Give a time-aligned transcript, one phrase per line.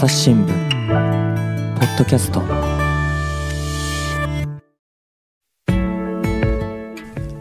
[0.00, 2.40] 朝日新聞ポッドキャスト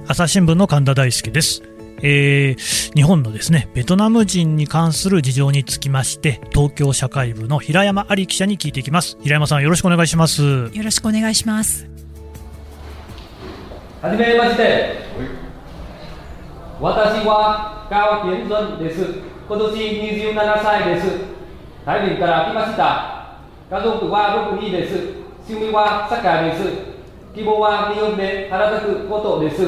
[0.10, 1.64] 朝日新聞の神田大輔です、
[2.04, 11.90] えー日本のですねベトナム人に関する事情につきまして東京社会部の平山有記者に聞いていきます平山さんよろしくお願いしますよろしくお願いします。
[14.02, 14.98] はじめまして。
[16.82, 19.06] 私は高健全です。
[19.48, 19.74] 今年
[20.36, 21.39] 27歳です。
[21.90, 23.40] タイ人から来ました。
[23.68, 24.94] 家族は6人です。
[25.48, 26.70] 趣味はサッカーです。
[27.34, 29.66] 希望は日本で働くことです。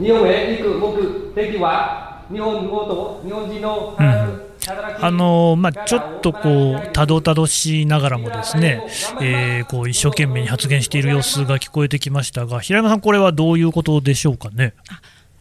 [0.00, 8.86] 日本へ行く目的は日本語と日本人の働く、働きあのまあ、ちょっとこうたどたどしいながらもですね、
[9.20, 14.74] えーこう一生懸命に発言している様子が聞こえてきましたが平山さん、これはどういうことでしょうかね？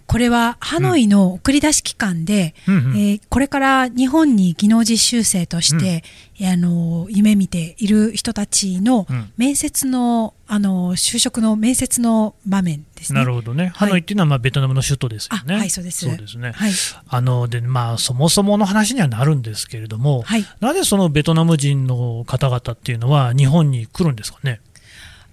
[0.09, 2.75] これはハノイの送り出し機関で、うん。
[2.75, 6.03] うんえーこれから日本に技能実習生として、
[6.51, 9.31] あの夢見ている人たちのうん。
[9.37, 13.19] 面接の、あの就職の面接の場面ですね。
[13.19, 15.55] なるほどね、ハノイっていうのはまあベトナムの首都ですよね。
[15.55, 16.05] あはいそうです。
[16.05, 16.53] そうですね。
[16.53, 16.71] はい。
[17.07, 20.45] あのでまあそもそもの話にはなるんですけれども、はい。
[20.59, 24.59] なぜそのベトナム人の方々っていうのは日本に来るんですかね？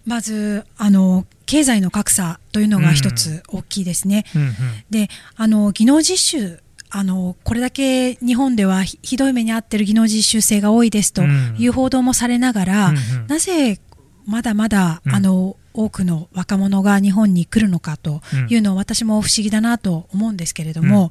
[0.06, 4.24] まずあの経済の格差というのが一つ大きいですね。
[4.34, 4.54] うんうん
[4.88, 11.56] であの技能実習あのこれだけ日本ではひひどい目に遭っている技能実習生が多いですとうん。
[11.58, 13.26] いう報道もされながら、うんうん。
[13.26, 13.80] なぜ
[14.24, 15.14] まだまだ、うん。
[15.14, 21.10] あの多くの若者が日本に来るのかというのを私も不思議だなと思うんですけれども、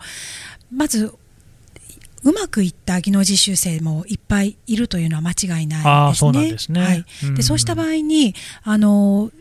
[0.71, 1.13] まず
[2.25, 6.49] うまくいった技能実習生もいっぱいいるというのは間違いないですね。
[6.49, 6.81] そうすね。
[6.81, 7.05] はい。
[7.35, 9.31] でそうした場合にあの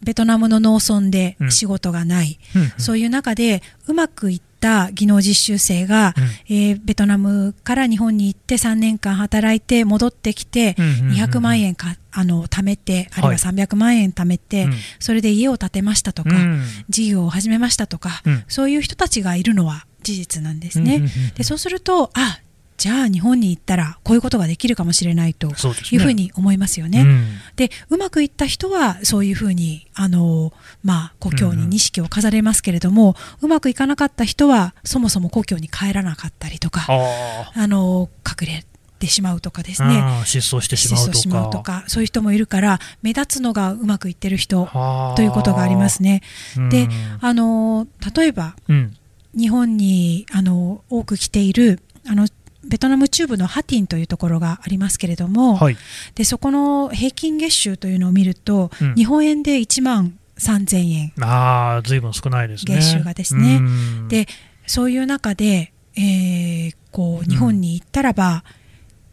[0.00, 2.72] ベトナムの農村で仕事がない、うんうん。
[2.78, 6.24] そういう中でうまくいった技能実習生が、うん。
[6.54, 11.14] えーベトナムから日本に行って3年間働いて戻ってきて、うんうんうんうん。
[11.16, 13.36] 200万円かあの貯めてあるいははい。
[13.38, 14.72] 300万円貯めて、うん。
[15.00, 16.62] それで家を建てましたとか、うん。
[16.88, 18.44] 事業を始めましたとか、うん。
[18.46, 20.96] そういう人たちがいるのは事実なんですね。
[20.96, 22.40] うんうんうんうんでそうするとあ
[22.78, 25.48] じゃあ日本に行ったらこういうことができるかもしれないと
[25.90, 27.02] いうふうに思いますよね。
[27.02, 27.26] うん
[27.56, 30.52] でうまくいった人はそういうふうにあの、
[30.84, 38.64] まあ、故郷に錦を飾れますけれども、うまくいかなかった人はそもそも故郷に帰らなかったりとかああの隠れ
[39.00, 39.98] てしまうとかですあ、ね。
[40.20, 41.14] うん失踪してしまうとか。
[41.14, 44.68] 失踪しまうとかそういう人もいるから目立つのがうまくいってる人
[45.16, 46.22] ということがありますね。
[46.70, 48.96] でうんあの例えばうん
[49.38, 52.26] 日本にあの多く来ているあの
[52.64, 55.76] ベトナム中部のハティンというところがありますけれども、はい。
[56.16, 58.94] でそこの平均月収というのを見ると、うん。
[58.94, 62.74] 日本円で1万3000円ああ、ずいぶん少ないですね。
[62.76, 63.56] 月収がですね。
[63.56, 64.08] うん。
[64.08, 64.26] で
[64.66, 68.44] そういう中で、えーこう日本に行ったらば、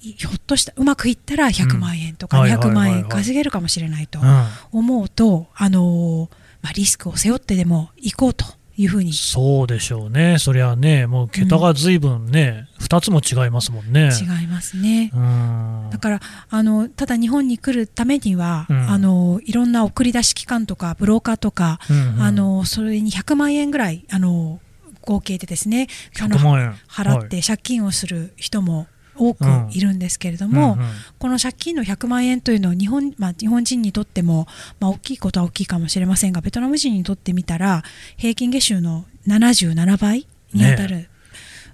[0.01, 2.43] いひょっとしたうまくいったら100万円とかうん。
[2.43, 4.45] はいはい200万円稼げるかもしれないとうん。
[4.71, 8.45] 思うと、あのーまあ、リスクを背負ってでも行こうと
[8.77, 9.13] いうふうに。
[9.13, 14.09] そうでしょうね、そりゃね、もう桁がずいぶんね、二つも違いますもんね。
[14.19, 15.11] 違いますね。
[15.13, 15.89] うん。
[15.91, 16.19] だから
[16.49, 18.89] あのただ日本に来るためには、うん。
[18.89, 22.21] あのいろんな送り出し機関とかブローカーとか、うんうん。
[22.21, 24.59] あのそれに100万円ぐらいあの
[25.01, 25.87] 合計でですね
[26.19, 28.87] あの100万円払って借金をする人も
[29.17, 30.87] 多くいるんですけれども、うんうん。
[31.19, 34.47] この借金の100万円というのは日本,、まあ、日本人にとっても、
[34.79, 37.83] まあ、大きいことは大きいかもしれませんがベトナム人にとってみたら
[38.17, 41.09] 平均月収の77倍に当たる、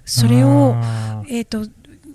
[0.04, 0.74] それを
[1.28, 1.66] えー、と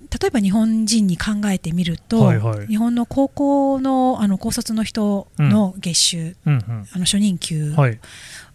[0.10, 2.68] 例えば日本人に考えてみると、はいはい。
[2.68, 6.54] 日本の高校のあの高卒の人の月収、うん。
[6.54, 8.00] うんあの初任給はい。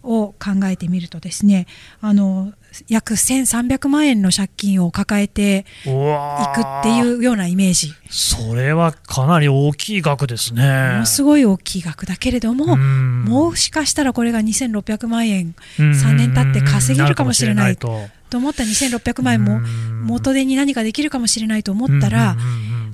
[0.03, 1.65] を考えてみるとですね、
[2.01, 2.51] あの
[2.89, 7.93] 約1300万円の借金を抱えていくっていうようなイメージ。
[8.09, 10.63] それはかなり大きい額ですね。
[10.91, 13.23] ものすごい大きい額だけれども、うん。
[13.23, 15.91] もしかしたらこれが2600万円うん。
[15.91, 20.01] 3年経って稼げるかもしれないるかもしれないと思った2600万円もうん。
[20.05, 22.35] 元手に何かできるかもしれないと思ったら、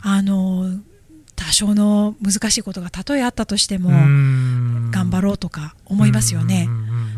[0.02, 0.70] あの
[1.38, 4.92] 多少の難しいことがたとえあったとしても、うん。
[4.92, 6.68] 頑張ろうとか思いますよね。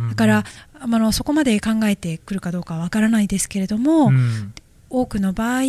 [0.10, 0.44] だから
[0.80, 4.54] あのそこまで考えてくるかどうかはわからないですけれども、うん。
[4.92, 5.62] 多くの場合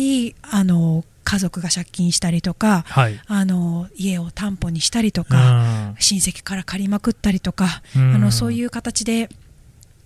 [0.43, 3.19] あの家族が借金したりとかはい。
[3.25, 8.13] あの家を担保にしたりとか、親戚から借りまくったりとか、うん。
[8.13, 9.42] あのそういう形でうん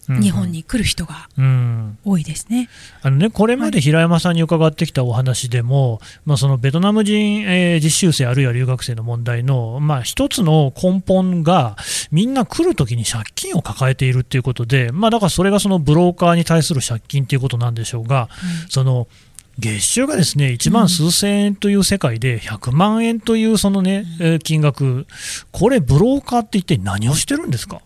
[0.08, 1.98] 日本に来る人がうん。
[2.06, 2.70] 多いですね。
[3.02, 11.76] あのね、これまで平山さんに伺ってきたお話でも、まあ、そのベトナム人、えー実習生あるいは留学生の問題の、まあ、一つの根本が
[12.12, 18.30] みんな来るときに借金を抱えているということで、まあ、だからそれがそのブローカーに対する借金ということなんでしょうが、
[18.70, 19.08] その
[19.60, 25.08] 月収がですね1万数千円という世界で100万円というそのね、えー金額、
[25.52, 27.82] これ、ブローカーって一体何をしてるんですか、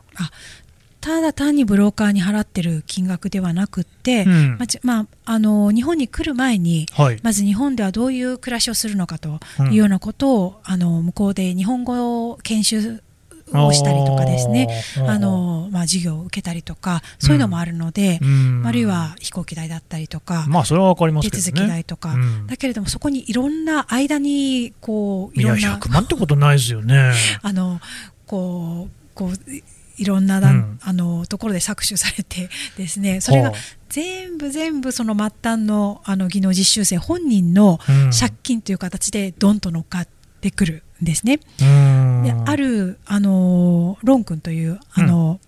[1.01, 4.57] ただ単にブローカーに払ってる金額ではなくって、うん。
[4.83, 7.19] まああ、あの日本に来る前に、はい。
[7.23, 13.01] まず日本ではどういう暮らしをするのかとうんいうようなことを、あの向こうで日本語を研修
[13.53, 18.63] をしたりとかですねあの、まあ、授業を受けたりとかそういうのもあるので、うん。
[18.65, 21.31] あるいは飛行機代だったりとか、まあ、それは分かります。
[21.31, 22.47] 手続き代とか、うん。
[22.47, 27.13] だけれどもそこにいろんな間にこういや、いろんな100万ってことないですよね。
[27.41, 27.81] あの
[28.27, 29.33] こうこう
[30.01, 30.79] いいろんなだ、うん。
[30.81, 33.21] あのところで搾取されてですね。
[33.21, 33.55] それがは
[33.89, 38.11] 全部全部その末端のあの技能実習生本人のうん。
[38.11, 40.07] 借金という形でドンと乗っかっ
[40.41, 41.39] てくるんですね。
[41.61, 42.23] うん。
[42.23, 45.39] であるあのロン君というあの、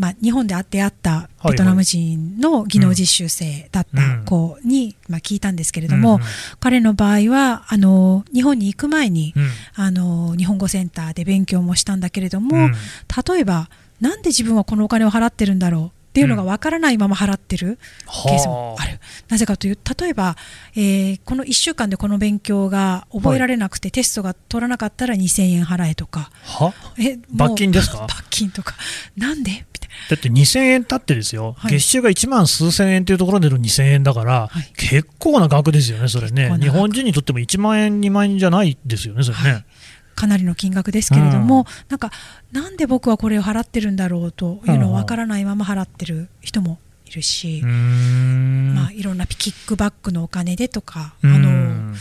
[0.00, 6.20] まあ、日本で出会ったベトナム人の技能実習生だった子に、まあ、聞いたんですけれども、うん。
[6.58, 9.50] 彼の場合はあの日本に行く前に、うん。
[9.74, 12.72] あの日本語センターで勉強もしたんだけれども、うん。
[12.72, 13.68] 例えば
[14.00, 17.78] なんで自分はこのお金を払ってるんだろうっていうのがわからないまま払ってる
[18.26, 18.84] ケースもあ。
[18.84, 18.98] る、
[19.28, 20.36] なぜかという例えば、
[20.74, 26.30] えーこの1週間でこの勉強が覚えられなくて、テストが取らなかったら2000円払えとか。
[26.44, 26.74] は？
[26.98, 28.06] え罰金ですか？
[28.10, 28.74] 罰金とか。
[29.16, 29.64] なんで？
[30.08, 31.72] だって2000円たってですよ、はい。
[31.72, 34.72] 月収が1万数千円というところでの2000円だから、はい。
[34.76, 36.48] 結構な額ですよね、それね。
[36.60, 39.64] 日本人にとっても1万円、2万円じゃないですよね、それね。
[40.10, 41.64] はいかなりの金額ですけれども、うん。
[41.88, 42.10] なんか
[42.52, 48.74] なんで僕はこれを払ってるんだろうというのをわからないまま払ってる人もいるし、うーん。
[48.74, 51.94] まあ、いろんなキックバックのお金でとか、うあのん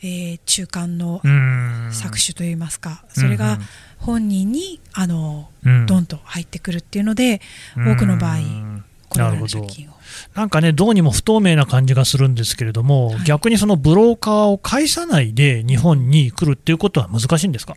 [0.00, 1.88] えー中間のうん。
[1.90, 3.58] 搾取といいますか、それが
[3.98, 5.86] 本人にあのうん。
[5.86, 7.42] ドンと入ってくるっていうので、
[7.76, 8.67] 多くの場合うん
[9.08, 9.92] この借金を。
[10.34, 13.24] なんかね、どうにも不透明な感じがするんですけれども、はい。
[13.24, 17.76] 逆にそのブローカーを介さないで日本に来るっていうことは難しいんですか、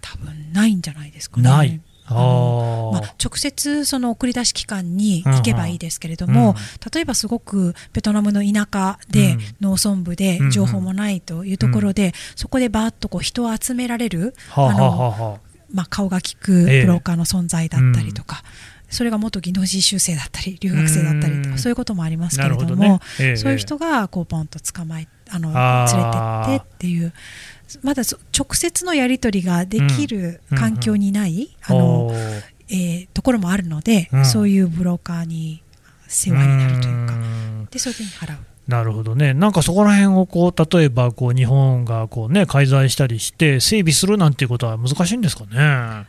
[0.00, 1.42] 多分ないんじゃないですかね。
[1.48, 1.80] ない。
[2.10, 6.56] あまあ、直接その送り出し機関に行けばいいですけれども、うん。
[6.90, 9.40] 例えばすごくベトナムの田舎で、うん。
[9.60, 15.40] 農村部でうん情報もないというところで、そこでバーッとこう人を集められる、はあはああの
[15.70, 16.80] まあ、顔が利くええ。
[16.82, 18.42] ブローカーの存在だったりとか、
[18.88, 21.52] それが元技能実習生だったり留学生だったりとうん。
[21.52, 23.00] かそういうこともありますけれどもね。
[23.20, 23.36] ええ。
[23.36, 27.12] そういう人がこうポンと捕まえあの連れてってっていう
[27.82, 34.24] まだそ直接のやり取りができるうん環境にない、あのおーえーところもあるので、うん。
[34.24, 35.62] そういうブローカーに
[36.06, 37.14] 世話になるというか。
[37.14, 37.68] ん。
[37.70, 38.38] でそういうふうに払う。
[38.68, 46.06] なるほどね、なんかそこら辺をこう例えばこう日本がこう、ね、介在したりして、整備するなんていうことは難しいんですかね？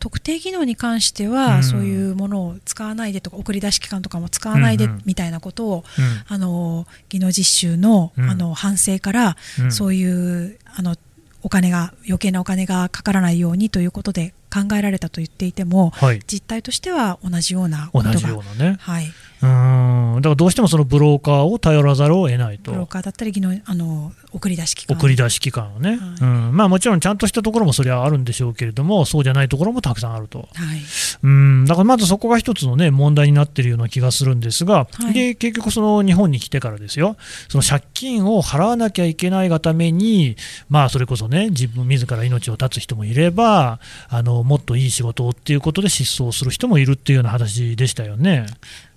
[0.00, 1.62] 特定技能に関しては、うん。
[1.62, 6.24] そういうものを使わないでとか送り出し機関とかも使わないでみたいなことを、うん。
[6.26, 8.30] あの技能実習の,、うん。
[8.30, 9.72] あの反省から、うん。
[9.72, 10.96] そういうあの
[11.42, 18.76] お金が余計なお金がかからないようにということで考えられたと言っていてもはい、実態としては同じようなことが同じようなね。
[18.80, 19.06] はい、
[19.42, 20.20] うーん。
[20.20, 22.72] だからどうしてもそのブローカーを頼らざるを得ないと。
[22.72, 23.32] ブローカーだったり
[23.64, 24.96] あの送り出し機関。
[24.96, 25.98] 送り出し機関をね、はい。
[26.20, 26.56] うん。
[26.56, 30.80] まあ、もちろんちゃんとしたところもそれはあるんでしょうけれども、そうじゃないところもたくさんあると、はい。
[31.22, 35.12] うん、だからまずそこが一つの、ね、問題になっているような気がするんですが、はい。
[35.12, 37.16] で結局、その日本に来てからですよ、
[37.48, 40.36] その借金を払わなきゃいけないがために、
[40.68, 48.46] まあ、それこそね、自分自ら命を絶つ人もいれば、あのもっといい仕事をっていうことで失踪する人もいるっていうような話でしたよね。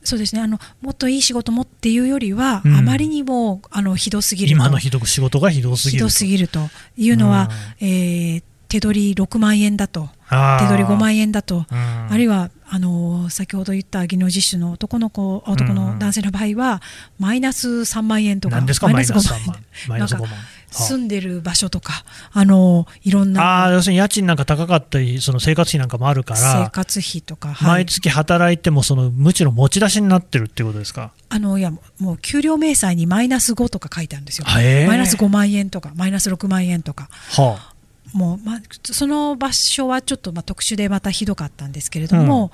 [0.03, 0.41] そうですね。
[0.41, 2.75] あのもっといい仕事もっていうよりは、うん。
[2.75, 4.55] あまりにもあのひどすぎると。
[4.55, 6.07] 今のひどく仕事がひどすぎると。
[6.07, 8.43] ひどすぎるというのは、えー
[8.73, 10.09] 手取り6万円だと。
[10.29, 11.67] 手取り5万円だと。
[11.71, 16.81] 円あるいはあの先ほど言った技能実習の男の子男の男性の場合は
[17.19, 18.55] マイナス3万円とか。
[18.55, 19.57] 何ですか、マイナス5 3万。
[19.89, 20.29] マイナス5万。
[20.71, 27.67] 住んでる場所とかあのいろんああ、な要するに家賃なんか高かったり、その生活費なんかもあるか生ら、活費とか、はい。
[27.67, 31.11] 毎月働いてもその、むしろ持ち出しになってるっていうことですか？
[31.29, 34.61] あのいやもう給料明細にマイナス5とか書いてあるんですよ、マ
[34.95, 37.07] イナス5万円とかマイナス6万円とか。
[37.37, 37.72] はあ、
[38.13, 42.51] もう、まあ、その場所はちょっとまあ特殊でまたひどかったんですけれども、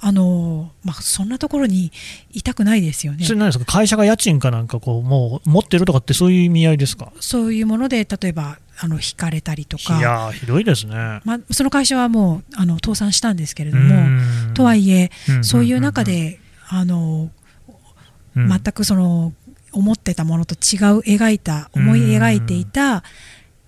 [0.00, 1.92] あのまあ、そんなところに
[2.32, 3.24] いたくないですよね。
[3.24, 7.12] それ何ですか、会社が家賃かなんかこう、もう持ってるとかって、そういう意味合いですか？
[7.20, 11.20] そういうもので例えばあの引かれたりといか、やー、ひどいですね。
[11.24, 14.54] まあ、その会社はもうあの倒産したんですけれどうもん。
[14.54, 15.44] とはいえうん。
[15.44, 17.30] そういう中であの
[18.34, 18.48] うん。
[18.48, 19.32] 全くその
[19.72, 23.02] 思ってたものと違う描いた思い描いていた、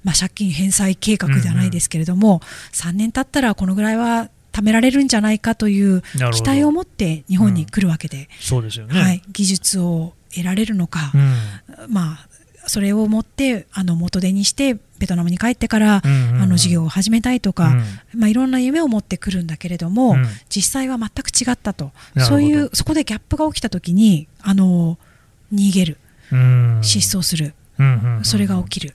[0.09, 2.41] まあ、借金返済計画じゃないですけれども、
[2.73, 6.01] 3年経ったらこのぐらいは貯められるんじゃないかという
[6.33, 8.99] 期待を持って日本に来るわけで、そうですよね。
[8.99, 11.93] はい、技術を得られるのか、うん。
[11.93, 12.29] まあ、
[12.69, 16.41] それを持ってあの元手にしてベトナムに帰ってから、うんうんうん。
[16.41, 17.73] あの事業を始めたいとか、
[18.15, 18.19] うん。
[18.19, 20.27] まあ、いろんな夢を持ってくるんだけれども、うん。
[20.49, 21.93] 実際は全く違ったと。
[22.17, 24.97] そういうそこでギャップが起きた時にあの
[25.53, 25.99] 逃げる。
[26.33, 26.79] うん。
[26.81, 28.25] 失踪する、うんうんうん。
[28.25, 28.95] それが起きる、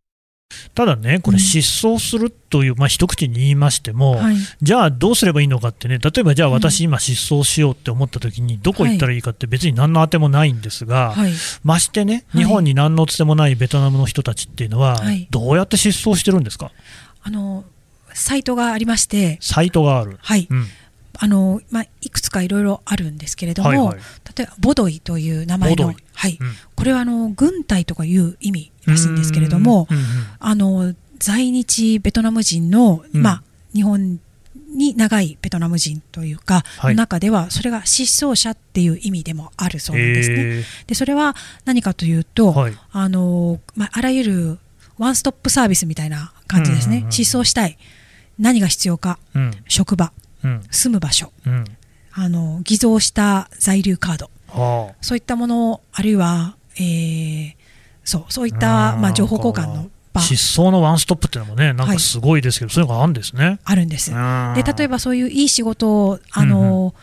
[0.75, 4.35] ただね、これ、失踪するという、まあ、一口に言いましても、はい。
[4.61, 11.33] じゃあどうすればいいのかってね、例えばじゃあ私、今、失踪しようって思ったときに、どこ行ったらいいかって、別に何の当てもないんですが、はい。
[11.63, 12.43] ましてね、はい。
[12.43, 16.71] 日本に何のつてもないベトナムの人たちっていうのははい、どうやって失踪してるんですか、
[17.23, 17.63] あの
[18.13, 20.17] サイトがありまして、サイトがある。
[20.21, 20.47] はい。
[20.49, 20.67] うん
[21.19, 23.97] あのまあ、いくつかいろいろあるんですけれども、はいはい。
[24.35, 26.37] 例えばボドイという名前のはい。
[26.39, 26.53] うん。
[26.75, 30.03] これはあの軍隊とかいう意味らしいんですけれども、うんうん
[30.39, 33.21] あの在日ベトナム人の、うん。
[33.21, 33.43] まあ、
[33.75, 34.19] 日本
[34.73, 36.95] に長いベトナム人というか、はい。
[36.95, 40.35] の中ではそれが失踪者っていう意味でもあるそうなんですね。
[40.37, 42.73] へでそれは何かというと、はい。
[42.91, 44.59] あのまあ、あらゆる
[44.97, 47.77] ワンストップサービスみたいな感じですね、失踪したい。
[48.39, 49.19] 何が必要か。
[49.67, 50.05] 職場。
[50.05, 50.21] うん
[50.69, 51.31] 住む場所。
[51.45, 51.65] うん。
[52.13, 54.29] あの偽造した在留カード。
[54.49, 57.61] はそういったものあるいは、えー
[58.03, 60.21] そうそういった、うんまあ、情報交換のあ、場。
[60.21, 63.59] 失踪のワンストップっていうのもね、なんかすごいですけど、そういうのがあるんですね。
[63.63, 64.11] あるんです。
[64.11, 66.93] で例えば、ばそういういい仕事をあの、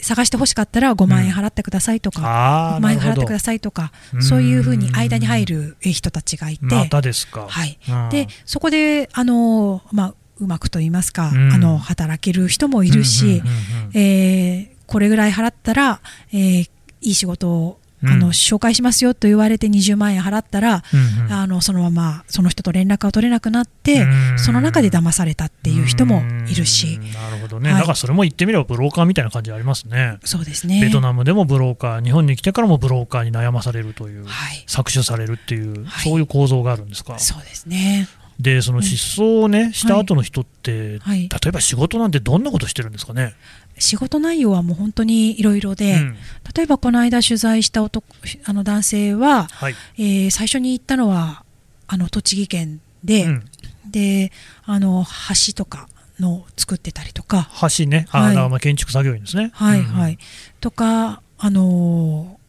[0.00, 4.22] 探してほしかったら5万円払ってくださいとか、あ5万円払ってくだささいとかうん。
[4.22, 7.46] そういうふうに間に入るえ人たちがいて、またですか。
[7.48, 7.78] はい。
[7.88, 8.08] うん。
[8.10, 11.52] でそこであの、まあ、うまくと言いますか、うん。
[11.52, 16.00] あの働ける人もいるし、うんうんうんうんえーこれぐらい払ったら、
[16.32, 21.32] えーいい仕事をあの、うん紹介しますよと言われて20万円払ったら、うんうん。
[21.32, 24.38] あのそのままその人と連絡が取れなくなって、うん。
[24.38, 27.12] その中で騙されたっていう人もいるし、うん。
[27.12, 27.80] なるほどね、はい。
[27.80, 30.18] だからそれも言ってみればブローカーみたいな感じありますね。
[30.24, 30.80] そうですね。
[30.80, 34.64] ベトナムでもブローカー、日本に来てからもブローカーに悩まされるという、はい。
[34.68, 36.04] 搾取されるっていう、はい。
[36.04, 37.18] そういう構造があるんですか？
[37.18, 38.08] そうですね。
[38.38, 41.28] で、その失踪をね、した後の人って、はい。
[41.28, 43.34] 例えば仕事なんてどんなことしてるんですかね？
[43.78, 46.16] 仕事内容はもう本当にいろいろで、うん。
[46.54, 48.04] 例えばこの間取材した男
[48.44, 49.74] あの男性は、はい。
[49.98, 51.44] えー最初に行ったのは
[51.86, 53.44] あの栃木県で、うん。
[53.90, 54.32] で
[54.64, 55.04] あの
[55.46, 55.88] 橋とか
[56.20, 58.34] の作ってたりとか、橋ね、あ、はい。
[58.34, 59.50] まあ建築作業員ですね。
[59.54, 60.18] はいはい、
[60.60, 62.46] とかあのー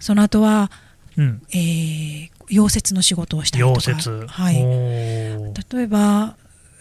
[0.00, 0.70] その後は、
[1.16, 1.24] うん。
[1.24, 1.42] うん。
[1.52, 4.26] えー溶接の仕事をしたりとか溶接。
[4.28, 6.36] はい、例えば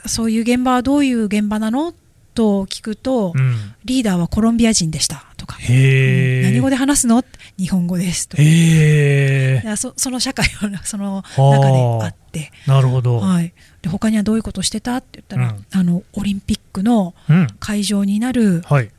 [0.06, 1.94] そういう現場はどういう現場なの？
[2.36, 3.56] と聞くと、うん。
[3.86, 6.42] リーダーはコロンビア人でしたとか、へえ。
[6.44, 7.24] 何語で話すの？
[7.58, 13.20] 日本語ですとかそその社会は その中であって、なるほど。
[13.20, 14.98] はい、で他にはどういうことしてた？
[14.98, 17.48] って言ったら、うんあのオリンピックのうん。
[17.60, 18.90] 会場になるはい。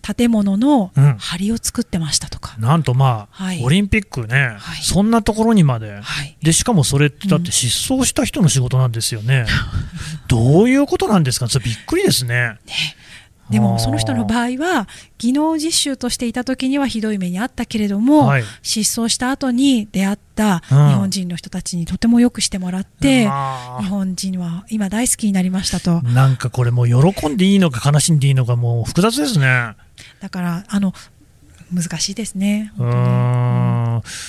[0.00, 1.16] 建物のうん。
[1.38, 3.62] 梁を作ってましたとか、なんとまあ、はい。
[3.64, 4.82] オリンピックね、はい。
[4.82, 6.00] そんなところにまで。
[6.00, 9.46] はい、で、しかもそれってだって失踪した人の仕事なんですよね。
[10.28, 11.48] どういうことなんですか？
[11.48, 12.56] それびっくりですね。
[13.50, 13.62] であー。
[13.62, 14.86] もその人の場合は
[15.18, 18.44] 技能実習としていた時にはひどい目にあったけれども、はい。
[18.62, 20.90] 失踪した後に出会った日うん。
[20.92, 23.82] 本人の人たちにとてもよくしてもらって、まあ。
[23.82, 26.00] 日本人は今大好きになりましたと。
[26.02, 29.74] なんかこれもう喜んでいいのか悲しんでいいのかもう複雑ですね。
[30.20, 30.92] だからあの
[31.72, 32.72] 難しいですね。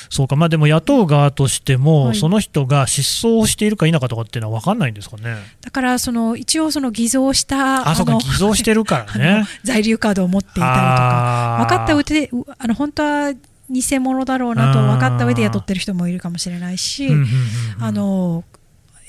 [0.09, 5.37] そうか、まあでも雇う側としても、はいその人が失踪しているか否かとかっていうのは分かんないんですかね。
[5.61, 9.45] だからその一応その偽造したあ、そうか、の偽造してるから あねの。
[9.63, 13.33] 在留カードを持っていたりとか分かった上でうあの本当は
[13.69, 17.09] 偽物だろうなと分かった上で雇ってる人もいるかもしれないし、
[17.79, 18.43] あの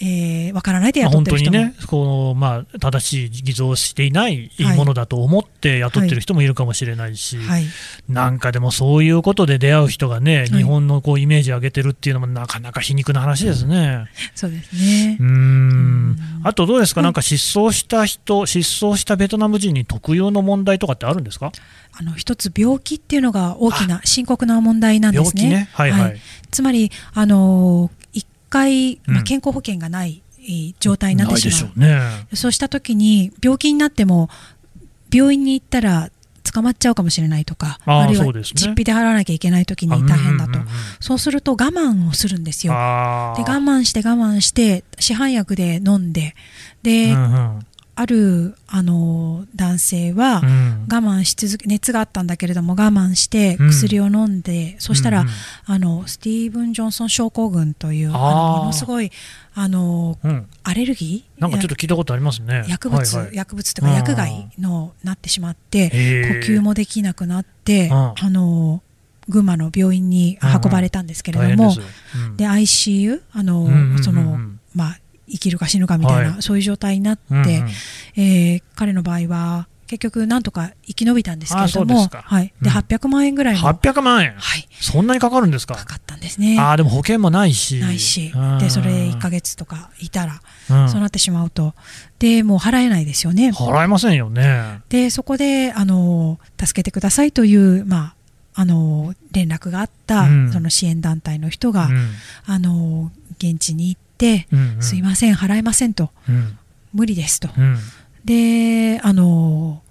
[0.01, 7.65] えー分からないでまあ本雇ってる人も、当にね、このまあ、正しい偽造していないものだと思って雇ってる人もいるかもしれないし、はい、
[8.09, 10.47] なんかでもそういうことで出会う人がね、い。
[10.49, 14.07] 日本のこうイメージ上げてるっていうのもなかなか皮肉な話ですね。
[14.35, 15.17] そうですね。
[15.21, 15.27] うー。
[15.27, 16.17] ん。
[16.45, 17.05] あとどうですか、うん。
[17.05, 21.53] なんか失踪した人、失踪したベトナム人に特有の問題とかってあるんですか、
[21.93, 25.43] あの一つ病気っていうのが大きな深刻な問題なんですね。
[25.43, 26.21] 病気ね、はいはい。
[26.51, 28.02] つまりあの一
[28.53, 31.73] 回、まあ、うん健康保険がない、えー状態になってしまう。
[31.75, 32.01] うね。
[32.35, 34.29] そうした時に病気になっても
[35.13, 36.11] 病院に行ったら
[36.53, 40.59] 捕まっちゃうかもしれないとか、あーるいは実費で払わなきゃいけないときにあ大変だと
[41.01, 42.75] そうすると我慢をするんですよ。
[42.75, 46.35] あで我慢して我慢して市販薬で飲んで
[46.83, 50.87] で、うんうんあるあの男性は、うん。
[50.91, 53.69] 我慢し続け熱があったんだけれども我慢してうん。
[53.69, 55.33] 薬を飲んで、そしたら、うんうん
[55.67, 59.11] あのスティーブン・ジョンソン症候群というものすごい
[59.55, 60.47] あのうん。
[60.65, 61.41] アレルギー？
[61.41, 62.65] なんかちょっと聞いたことありますね。
[62.69, 63.37] 薬物、はいはい。
[63.37, 67.95] 薬物というか薬害のなってしまって呼吸もできなくなってうん。
[67.95, 68.83] あの
[69.29, 71.75] 群馬の病院に運ばれたんですけれども、
[72.37, 74.03] で ICU あの、うんうんうんうん。
[74.03, 74.39] その
[74.75, 74.99] まあ
[75.33, 76.43] 生きるか死ぬかみたいな、はい。
[76.43, 77.47] そういう状態になって、うんうん。
[78.17, 82.77] えー彼の場合は結局なんとか生き延びたんですけれどもはい、でうん。
[82.77, 85.75] 800万円ぐらいの、800万円、はい、そんなにかかるんですか？
[85.75, 86.59] かかったんですね。
[86.59, 87.79] ああでも保険もないし。
[87.79, 88.33] ないし。
[88.35, 88.59] うん。
[88.59, 90.89] でそれ1ヶ月とかいたら、うん。
[90.89, 91.75] そうなってしまうと。
[92.19, 93.51] でもう払えないですよね。
[93.51, 94.81] 払えませんよね。
[94.89, 98.15] でそこであの助けてくださいという、ま
[98.55, 100.53] あ、あの連絡があった、うん。
[100.53, 102.09] その支援団体の人が、うん。
[102.47, 104.12] あの現地に行って、
[104.53, 104.83] うんうん。
[104.83, 106.11] すいません払えませんと。
[106.29, 106.59] うん。
[106.93, 107.77] 無理ですと、うん。
[108.25, 109.83] であの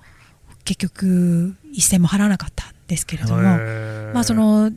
[0.64, 4.72] 結局一銭も払わなかったんですけれども、まあ、その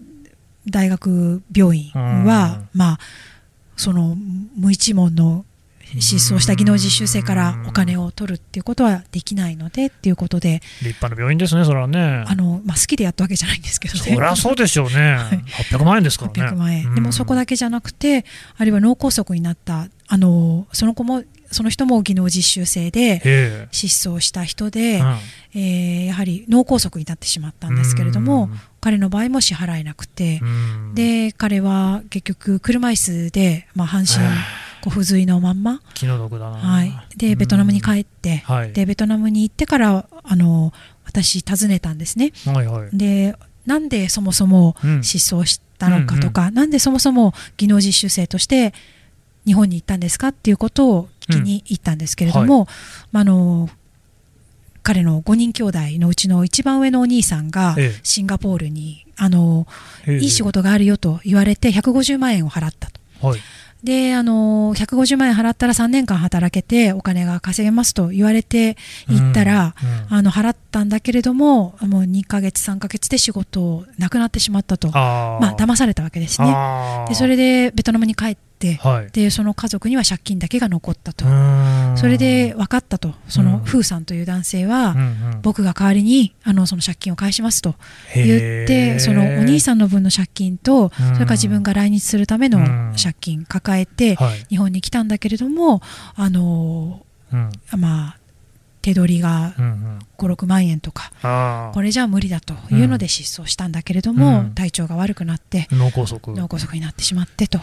[0.68, 2.98] 大学病院は、まあ、
[3.76, 4.16] その
[4.56, 5.44] 無一文の
[6.00, 12.24] 失踪した技能実習生からお金を取るっていうことはできないのでっていうことで、立派な病院ですねそれはね。
[12.26, 15.18] あのまあ、好きでやったわけじゃないんですけどそりゃそうでしょうね、
[15.72, 16.42] 800万円ですからね。
[16.42, 16.94] 800万円、うん。
[16.94, 18.24] でもそこだけじゃなくて
[18.56, 23.68] あるいは脳梗塞になったあのその子もその人も技能実習生でえ。
[23.70, 25.18] 失踪した人で、えうん。
[25.54, 28.60] えーやはり脳梗塞になってしまったんですけれども、うん。
[28.80, 30.94] 彼の場合も支払えなくて、うん。
[30.94, 34.08] で彼は結局車椅子で、まあ、半身
[34.84, 38.72] こう不随のまんま、気の毒だな、はい、でベトナムに帰って、はい。
[38.74, 40.74] でベトナムに行ってからあの
[41.06, 42.32] 私訪ねたんですね。
[42.44, 42.90] はいはい。
[42.92, 45.02] でなんでそもそもうん。
[45.02, 48.74] 失踪したのかとか、なんでそもそも技能実習生として
[49.46, 52.68] 日本に行ったんですかっていうことを聞きに行ったんですけれども、
[53.10, 53.70] まああの
[54.82, 58.00] 彼の5人兄弟のうちの一番上のお兄さんがええ。
[58.02, 59.66] シンガポールにあの
[60.06, 60.18] ええ。
[60.18, 63.26] いい仕事があるよと言われて150万円を払ったと。
[63.26, 63.40] はい
[63.84, 69.74] で、あの、150万円払ったら3年間働けてお金が稼げますと言われて行ったら、
[70.10, 74.88] うんあの、払ったんだけれども、もう2ヶ月、3ヶ月で仕事をなくなってしまったと。
[74.94, 76.48] あーまあ、騙されたわけですね。
[77.08, 79.10] で、それでベトナムに帰って、はい。
[79.12, 81.24] で、その家族には借金だけが残ったと。
[81.96, 83.14] それで分かったと。
[83.28, 83.64] その、うん。
[83.64, 85.02] フーさんという男性は、うんう
[85.36, 85.40] ん。
[85.42, 87.74] 僕が代わりに、あの、その借金を返しますと
[88.14, 91.12] 言っへて、ーそのお兄さんの分の借金と、そうん。
[91.12, 92.58] れから自分が来日するための
[93.00, 94.46] 借金抱えて、はい。
[94.48, 95.82] 日本に来たんだけれども、
[96.16, 97.50] あのうん。
[97.78, 98.18] まあ、
[98.82, 99.98] 手取りがうんうん。
[100.18, 101.10] 5、6万円とか、
[101.74, 104.50] これじゃ無理だというので失踪したんだけれども、うん。
[104.54, 106.18] 体調が悪くなって、脳梗塞。
[106.34, 107.58] 脳梗塞になってしまってと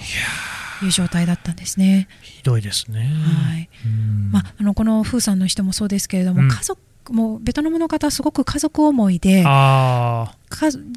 [0.86, 2.08] いう状態だったんですね。
[2.22, 3.00] ひどいですね。
[3.00, 3.70] はい。
[3.86, 4.32] うん。
[4.32, 6.50] まあ、あのこのフーさんの人もそうですけれども、うん。
[6.50, 6.80] 家族
[7.12, 9.44] もうベトナムの方はすごく家族思いで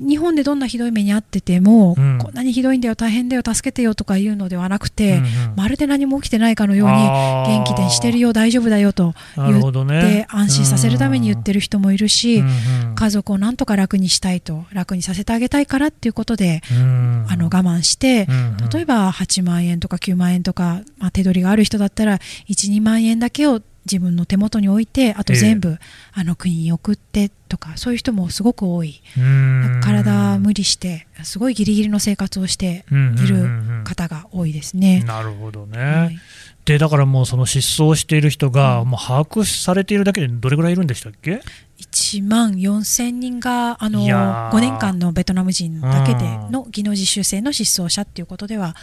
[0.00, 2.18] 日本でどんなひどい目に遭ってても、うん。
[2.18, 10.26] こんなにひどいんだよ大変だよ助けてよとかいうのではなくて、うんうんまるで何も起きてないかのように元気でしてるよ大丈夫だよと言っほどね。
[10.26, 17.26] て安心させるために言ってる人もいるし、うんうん家族をなんとか楽にしたいと楽にさせてあげたいからっていうことで、うん。
[17.28, 18.68] あの我慢して、うんうん。
[18.70, 25.78] 例えば8万円とか9万円とか、まあ、手取りがある人だったら12万円だけを自分の手元に置いてあと全部、
[26.12, 29.80] あの国に送ってとかそういう人もすごく多い、うん。
[29.82, 35.02] 体無理してすごいギリギリの生活をしている方が多いですね。
[35.04, 36.18] なるほどね、はい。
[36.64, 41.42] でだからもうその失踪している人がもう把握されているだけでどれぐらいいるんでしたっけ
[41.78, 44.56] ？1万4000人があのいやー。
[44.56, 46.20] 5年間のベトナム人だけで
[46.50, 48.74] の技能実習生の失踪者っていうことでは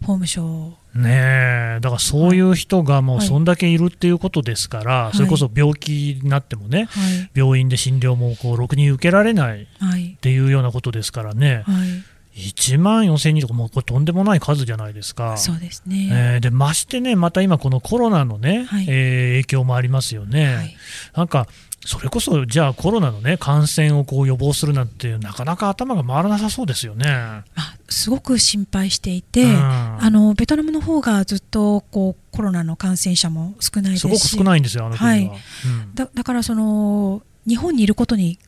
[0.00, 1.78] 法務省ねえ。
[1.80, 3.26] だからそういう人がもうはい。
[3.26, 5.16] そんだけいるっていうことですから、い。
[5.16, 7.30] それこそ病気になってもね、はい。
[7.34, 10.16] 病院で診療もこうろくに受けられないっはい。
[10.20, 12.40] ていうようなことですからね、はい。
[12.40, 15.36] 1万4000人とかもうこれとんでもない数じゃないですか。
[15.38, 18.86] そうですね、えーでましてね、また今、このコロナのね、はい。
[18.88, 20.76] えー影響もありますよね、はい。
[21.14, 21.46] なんか
[21.86, 27.06] それこそ、じゃあコロナの、ね、感染をこう予防するなんて、なかなか頭が回らなさそうですよね。
[27.06, 29.56] まあ、すごく心配していて、うん。
[29.56, 34.18] あのベトナムの方がずっとこうコロナの感染者も少ないですし。
[34.18, 35.14] すごく少ないんですよ、あの国は。
[35.14, 35.24] はい。
[35.24, 35.94] うん。
[35.94, 38.38] だだからその日本にいることに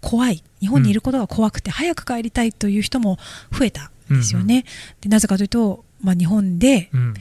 [0.00, 0.42] 怖い。
[0.60, 3.18] 日本にいることが怖くて、早く帰りたいという人も
[3.52, 4.64] 増えたんですよね。
[5.00, 7.14] でなぜかというと、まあ、日本でうん。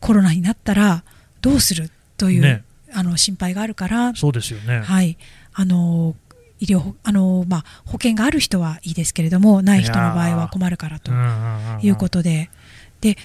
[0.00, 1.02] コロナになったら
[1.40, 2.62] どうするという、ね。
[2.92, 4.80] あの心配があるから、そうですよね。
[4.80, 5.18] はい、
[5.52, 6.14] あの
[6.60, 11.12] 医療あの、まあ、保険がある人はいいですけれどもない人の場合は困るからと
[11.82, 12.50] いうことで。
[13.00, 13.16] で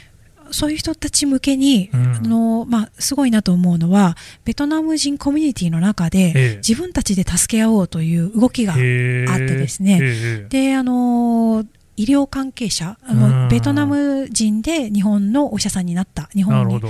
[0.54, 10.46] そういう人たち向けに、うん、あのまあ、すごいなと思うのはベトナム人コミュニティの中で自分たちで助け合おうという動きがあってですね。
[10.50, 11.66] であの
[11.98, 16.82] 医療関係者あのベトナム人で日本のお医者さんになった日本に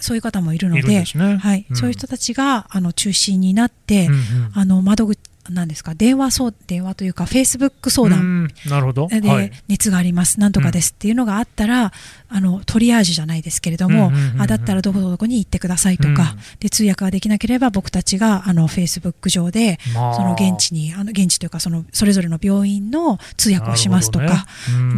[0.00, 1.04] そういう方もいるので、ね、
[1.36, 4.18] はい、うん、そういう人たちがあの中心になって、うんうん、
[4.54, 5.94] あの窓口なんですか？
[5.94, 9.08] 電話そう電話というかフェイスブック相談なるほど。
[9.08, 10.40] で、熱があります。
[10.40, 10.92] なんとかです。
[10.92, 11.92] っていうのがあったら、
[12.28, 24.46] あのトリアージュじゃないですけれども、あだったらどこどこに行ってくださいとか、で通訳ができなければ僕たちがあのフェイスブック上で、その現地にあの現地というかそのそれぞれの病院の通訳をしますとか、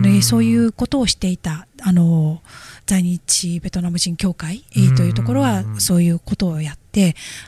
[0.03, 2.43] ね、そういうことをしていたあの
[2.87, 4.65] 在日ベトナム人協会
[4.97, 6.90] というところはそういうことをやって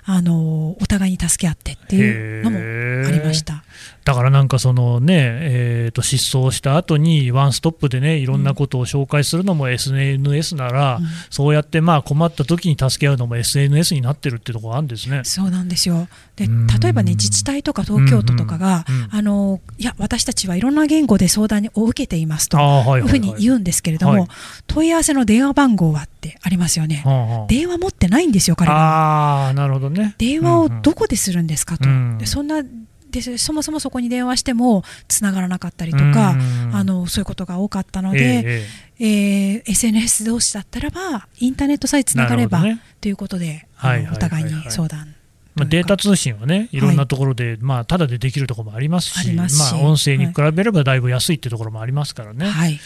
[0.05, 3.65] あのお互いに助け合ってっていうのもありました。
[4.05, 15.23] だからなんかそのね、えー、と失踪した後にワンストップでねいろんなことを紹介するのも SNS なら、うん、そうやってまあ困った時に助け合うのも SNS になってるってところあるんですね。
[15.25, 16.09] そうなんですよ。
[16.37, 16.49] で
[16.83, 24.29] 例えばね自治体とか東京都とかが、あのいや私たちはいろんな言語で相談を受けていますというふうに言うんですけれども、はい、
[24.67, 29.49] 問い合わせの電話番号はってありますよね、はあはあ、電話持ってないんですよ彼は。
[29.49, 30.15] あなるほどね。
[30.19, 32.63] 電話をどこでするんですかと、うんうん、そんな
[33.11, 36.35] でそもそもそこに電話してもつながらなかったりとか
[36.73, 38.65] あのそういうことが多かったので、
[38.99, 43.69] えー、えー、SNS 同士だったらばインターネットさえつながれば、ね、ということで、
[44.13, 45.15] お互いに相談。
[45.55, 52.47] まあ、データ通信はね、いろんなところで、はい、まあ、ただでできるところもありますし、まあ、音声に比べればだいぶ安いっていうところもありますからね。
[52.47, 52.81] はい、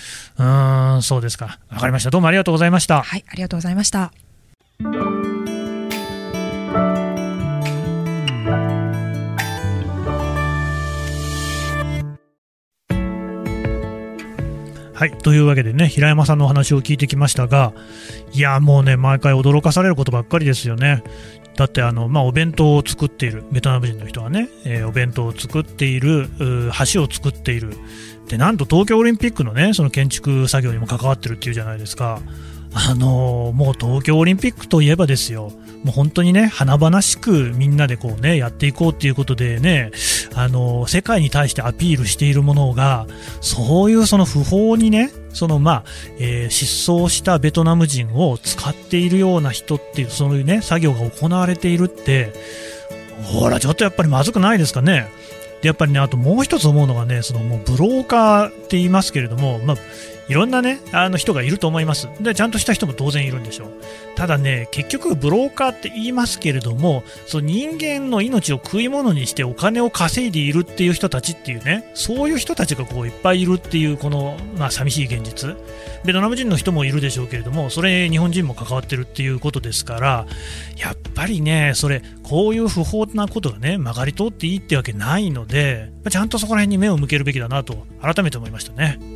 [0.97, 1.59] うん、そうですか。
[1.71, 2.11] わかりました。
[2.11, 3.03] どうもありがとうございました。
[3.03, 4.13] はい、ありがとうございました。
[14.97, 15.11] はい。
[15.19, 17.75] というわけでね、平山さんのお話を聞いてきましたが、
[18.33, 21.03] いや、もうね、毎回驚かされることばっかりですよね。
[21.57, 26.29] だってあの、まあ、お弁当を作っている、ベトナム人の人はね、えー、お弁当を作っている、
[26.93, 27.71] 橋を作っている。
[28.29, 32.21] で、なんと東京オリンピックのね、その建築作業にも関わってるっていうじゃないですか。
[32.75, 35.51] あのー、もう東京オリンピックといえばですよ、
[35.85, 39.91] もう本当にね、華々しくみんなでこうね、やっていこうっていうことでね、
[40.35, 43.07] あの、世界に対してアピールしているものが、
[43.41, 45.85] そういうその不法にね、そのまあ、
[46.19, 52.33] えー、失踪したベトナム人を使っているような人っていう、そういうね、作業が行われているって、
[53.23, 55.09] ほら、ちょっとやっぱりまずくないですかね。
[55.63, 59.77] で、やっぱりね、あともう一つ思うのがね、そのもうブローカーって言いますけれども、まあ、
[60.29, 62.09] いろんなね、あの人がいると思います。
[62.21, 63.71] で、ちゃんとした人も当然いるんでしょう。
[64.17, 75.57] ただね、結局ブローカーって言いますけれども、その人間の命を食い物にしてお金を稼いでいるっていう人たちっていうね、そういう人たちがこういっぱいいるっていう、この、まあ寂しい現実。
[76.05, 80.27] ベトナム人の人もいるでしょうけれども、それ日本人も関わってるっていうことですから、
[80.77, 89.16] やっぱりね、それ、こういう不法なことがね、曲がり通っていいってわけないので、ちゃんとそこら辺に目を向けるべきだなと、改めて思いましたね。